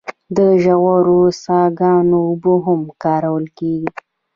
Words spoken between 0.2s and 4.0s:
د ژورو څاګانو اوبه هم کارول کیږي.